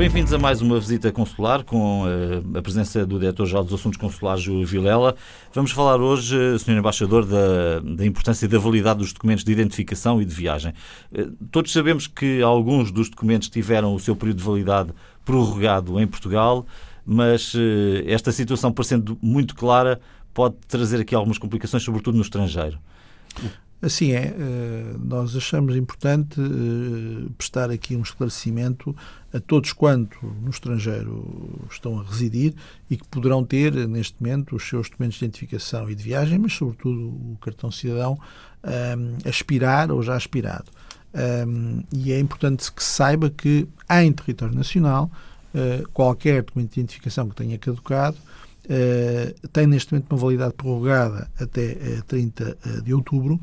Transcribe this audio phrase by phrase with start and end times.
[0.00, 4.42] Bem-vindos a mais uma visita consular com uh, a presença do Diretor-Geral dos Assuntos Consulares,
[4.42, 5.14] Júlio Vilela.
[5.52, 6.78] Vamos falar hoje, uh, Sr.
[6.78, 10.72] Embaixador, da, da, importância e da validade dos documentos de identificação e de viagem.
[11.12, 14.90] Uh, todos sabemos que alguns dos documentos tiveram o seu período de validade
[15.22, 16.66] prorrogado em Portugal,
[17.04, 20.00] mas eh, esta situação, parecendo muito clara,
[20.32, 22.78] pode trazer aqui algumas complicações, sobretudo no estrangeiro.
[23.82, 28.94] Assim é, eh, nós achamos importante eh, prestar aqui um esclarecimento
[29.32, 32.54] a todos quanto no estrangeiro estão a residir
[32.90, 36.52] e que poderão ter, neste momento, os seus documentos de identificação e de viagem, mas,
[36.52, 38.18] sobretudo, o cartão cidadão,
[39.24, 40.70] aspirar ou já aspirado.
[41.12, 45.10] Um, e é importante que se saiba que, em território nacional,
[45.54, 48.16] uh, qualquer documento de identificação que tenha caducado
[49.52, 53.40] tem neste momento uma validade prorrogada até uh, eh, 30 de outubro,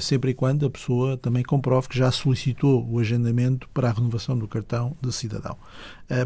[0.00, 4.38] sempre e quando a pessoa também comprove que já solicitou o agendamento para a renovação
[4.38, 5.56] do cartão de cidadão.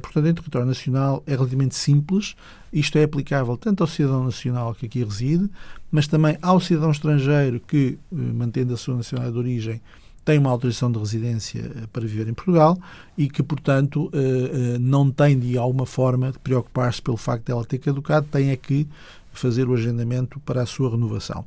[0.03, 2.35] portanto, em território nacional é relativamente simples.
[2.73, 5.51] Isto é aplicável tanto ao cidadão nacional que aqui reside,
[5.91, 9.81] mas também ao cidadão estrangeiro que, mantendo a sua nacionalidade de origem,
[10.29, 12.79] tem uma autorização de residência eh, para viver em Portugal
[13.17, 17.53] e que, portanto, eh, eh, não tem de alguma forma de preocupar-se pelo facto de
[17.53, 18.87] ela ter caducado, tem é que
[19.33, 21.45] fazer o agendamento para a sua renovação.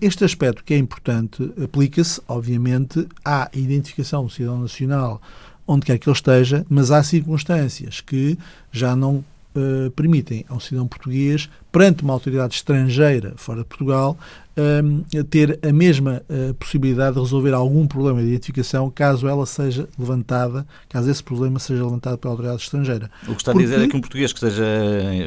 [0.00, 5.20] Este aspecto que é importante aplica-se, obviamente, à identificação do cidadão nacional
[5.66, 8.36] onde quer que ele esteja, mas há circunstâncias que
[8.70, 9.24] já não
[9.56, 14.16] uh, permitem a um cidadão português, perante uma autoridade estrangeira fora de Portugal,
[14.56, 19.88] uh, ter a mesma uh, possibilidade de resolver algum problema de identificação caso ela seja
[19.98, 23.10] levantada, caso esse problema seja levantado pela autoridade estrangeira.
[23.22, 23.66] O que está Porque...
[23.66, 24.64] a dizer é que um português que esteja,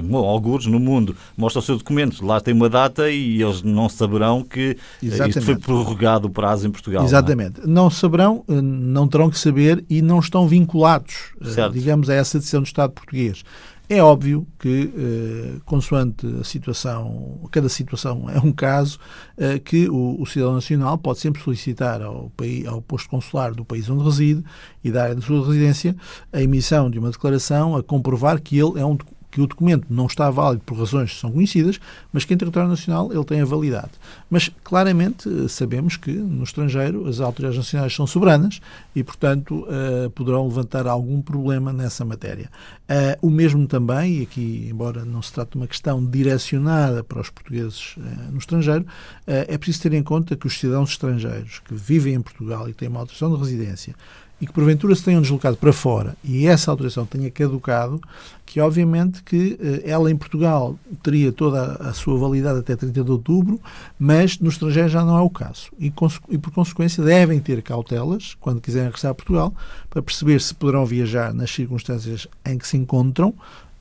[0.03, 3.89] bom, alguns no mundo, mostra o seu documento, lá tem uma data e eles não
[3.89, 5.39] saberão que Exatamente.
[5.39, 7.03] isto foi prorrogado o prazo em Portugal.
[7.03, 7.61] Exatamente.
[7.61, 7.67] Não, é?
[7.67, 11.33] não saberão, não terão que saber e não estão vinculados,
[11.71, 13.43] digamos, a essa decisão do Estado português.
[13.87, 18.99] É óbvio que, eh, consoante a situação, cada situação é um caso,
[19.37, 23.63] eh, que o, o, cidadão nacional pode sempre solicitar ao, país, ao posto consular do
[23.63, 24.43] país onde reside
[24.83, 25.95] e da área da sua residência
[26.33, 28.97] a emissão de uma declaração a comprovar que ele é um,
[29.35, 31.77] que o documento não está válido por razões que são conhecidas,
[32.13, 33.91] mas que em território nacional ele tem a validade.
[34.29, 38.61] Mas claramente eh, sabemos que no estrangeiro as autoridades nacionais são soberanas
[38.95, 42.49] e, portanto, uh, poderão levantar algum problema nessa matéria.
[42.83, 47.19] Uh, o mesmo também, e aqui, embora não se trate de uma questão direcionada para
[47.19, 48.85] os portugueses uh, no estrangeiro,
[49.27, 52.87] é preciso ter em conta que os cidadãos estrangeiros que vivem em Portugal e têm
[52.87, 53.95] uma autorização de residência
[54.39, 58.01] e que porventura se tenham deslocado para fora e essa autorização tenha caducado,
[58.45, 63.11] que obviamente que eh, ela em Portugal teria toda a sua validade até 30 de
[63.11, 63.59] outubro,
[63.97, 65.71] mas no estrangeiro já não é o caso.
[65.79, 65.91] E,
[66.29, 69.53] e por consequência devem ter cautelas quando quiserem regressar a Portugal
[69.89, 73.33] para perceber se poderão viajar nas circunstâncias em que se encontram,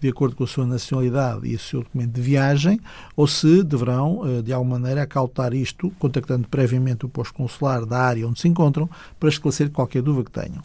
[0.05, 2.79] de acordo com a sua nacionalidade e o seu documento de viagem,
[3.17, 8.01] ou se deverão, eh, de alguma maneira, acautar isto, contactando previamente o posto consular da
[8.01, 8.87] área onde se encontram,
[9.19, 10.63] para esclarecer qualquer dúvida que tenham.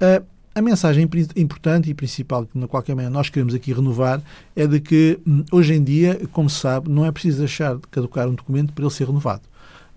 [0.00, 0.22] Eh,
[0.54, 1.06] a mensagem
[1.36, 4.22] importante e principal que, de qualquer maneira, nós queremos aqui renovar
[4.56, 7.82] é de que, hum, hoje em dia, como se sabe, não é preciso deixar de
[7.90, 9.42] caducar um documento para ele ser renovado.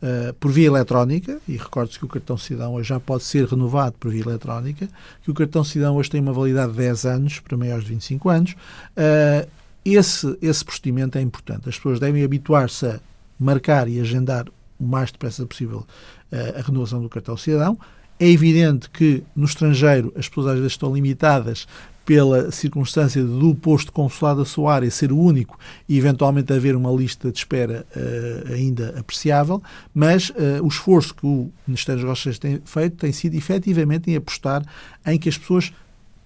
[0.02, 3.96] Uh, por via eletrónica, e recorde-se que o cartão cidadão hoje já pode ser renovado
[4.00, 4.90] por via eletrónica,
[5.22, 8.30] que o cartão cidadão hoje tem uma validade de 10 anos para maiores de 25
[8.30, 8.52] anos.
[8.52, 9.48] Uh,
[9.86, 11.70] esse, esse procedimento é importante.
[11.70, 13.00] As pessoas devem habituar-se a
[13.40, 14.48] marcar e agendar
[14.80, 15.86] o mais depressa possível
[16.32, 17.78] uh, a renovação do cartão cidadão.
[18.22, 21.66] É evidente que no estrangeiro as pessoas às vezes estão limitadas
[22.06, 25.58] pela circunstância do posto consular da sua área ser o único
[25.90, 29.60] e eventualmente haver uma lista de espera uh, ainda apreciável,
[29.92, 34.16] mas uh, o esforço que o Ministério dos Negócios tem feito tem sido efetivamente em
[34.16, 34.64] apostar
[35.04, 35.74] em que as pessoas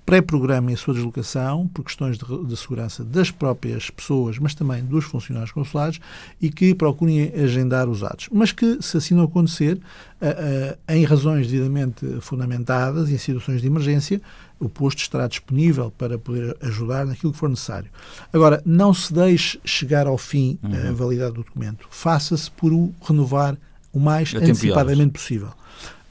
[0.05, 5.05] pré-programem a sua deslocação por questões de, de, segurança das próprias pessoas, mas também dos
[5.05, 5.99] funcionários consulares
[6.39, 8.29] e que procurem agendar os atos.
[8.31, 13.61] Mas que, se assim não acontecer, uh, uh, em razões devidamente fundamentadas e em situações
[13.61, 14.21] de emergência,
[14.59, 17.89] o posto estará disponível para poder ajudar naquilo que for necessário.
[18.31, 20.89] Agora, não se deixe chegar ao fim uhum.
[20.89, 21.87] a validade do documento.
[21.89, 23.57] Faça-se por o renovar
[23.91, 25.49] o mais antecipadamente possível.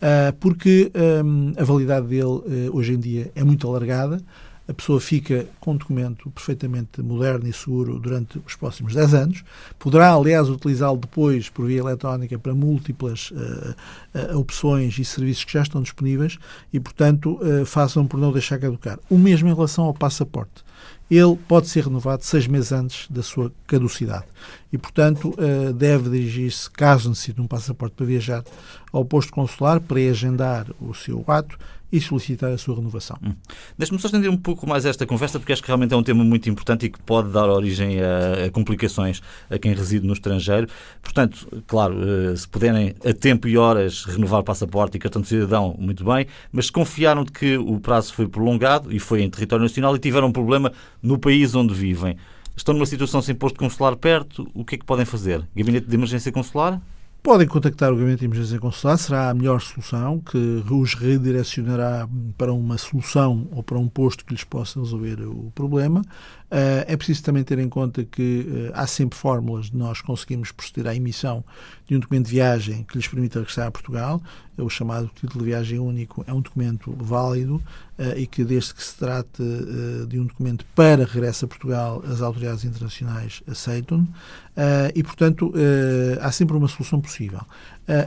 [0.02, 0.93] Uh, porque
[1.25, 4.20] um, a validade dele uh, hoje em dia é muito alargada,
[4.67, 9.44] a pessoa fica com um documento perfeitamente moderno e seguro durante os próximos 10 anos.
[9.79, 13.75] Poderá, aliás, utilizá-lo depois por via eletrónica para múltiplas uh,
[14.35, 16.38] uh, opções e serviços que já estão disponíveis
[16.73, 18.99] e, portanto, façam por não deixar caducar.
[19.11, 20.64] O mesmo em relação ao passaporte.
[21.10, 24.24] Ele pode ser renovado seis meses antes da sua caducidade.
[24.72, 28.42] E, portanto, eh, deve dirigir-se, caso necessite um passaporte para viajar,
[28.92, 31.58] ao posto consular para agendar o seu ato
[31.94, 33.16] e solicitar a sua renovação.
[33.22, 33.34] Hum.
[33.78, 36.24] Deixe-me só estender um pouco mais esta conversa, porque acho que realmente é um tema
[36.24, 40.66] muito importante e que pode dar origem a, a complicações a quem reside no estrangeiro.
[41.00, 45.76] Portanto, claro, eh, se puderem a tempo e horas renovar passaporte e cartão de cidadão,
[45.78, 49.62] muito bem, mas se confiaram de que o prazo foi prolongado e foi em território
[49.62, 50.72] nacional e tiveram um problema
[51.02, 52.16] no país onde vivem,
[52.56, 55.46] estão numa situação sem posto consular perto, o que é que podem fazer?
[55.54, 56.80] Gabinete de emergência consular?
[57.24, 62.06] Podem contactar o Gabinete de Emergência Consular, será a melhor solução, que os redirecionará
[62.36, 66.02] para uma solução ou para um posto que lhes possa resolver o problema.
[66.50, 70.52] Eh, é preciso também ter em conta que eh, há sempre fórmulas de nós conseguirmos
[70.52, 71.42] proceder à emissão
[71.86, 74.22] de um documento de viagem que lhes permita regressar a Portugal.
[74.58, 77.60] É o chamado título de viagem único é um documento válido
[78.17, 79.41] e que, desde que se trate
[80.08, 84.05] de um documento para regresso a Portugal, as autoridades internacionais aceitam.
[84.94, 85.52] E, portanto,
[86.20, 87.41] há sempre uma solução possível.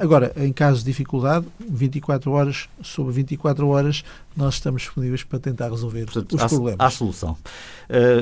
[0.01, 4.04] Agora, em caso de dificuldade, 24 horas sobre 24 horas,
[4.36, 6.80] nós estamos disponíveis para tentar resolver Portanto, os há, problemas.
[6.80, 7.38] Há solução.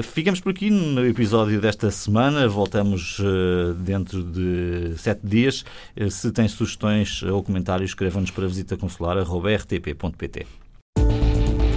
[0.03, 2.47] Ficamos por aqui no episódio desta semana.
[2.47, 3.19] Voltamos
[3.79, 5.65] dentro de sete dias.
[6.11, 10.64] Se tem sugestões ou comentários, escrevam-nos para visitaconsular.rtp.pt.